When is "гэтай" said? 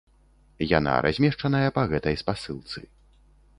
1.93-2.19